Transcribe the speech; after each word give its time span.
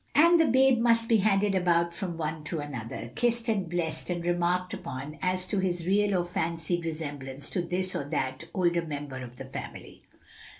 And 0.15 0.39
the 0.41 0.47
babe 0.47 0.79
must 0.79 1.07
be 1.07 1.17
handed 1.17 1.53
about 1.53 1.93
from 1.93 2.17
one 2.17 2.43
to 2.45 2.57
another, 2.59 3.11
kissed 3.13 3.47
and 3.47 3.69
blessed 3.69 4.09
and 4.09 4.25
remarked 4.25 4.73
upon 4.73 5.19
as 5.21 5.45
to 5.49 5.59
his 5.59 5.85
real 5.85 6.17
or 6.19 6.23
fancied 6.23 6.85
resemblance 6.87 7.51
to 7.51 7.61
this 7.61 7.95
or 7.95 8.05
that 8.05 8.45
older 8.51 8.81
member 8.83 9.17
of 9.21 9.35
the 9.35 9.45
family. 9.45 10.01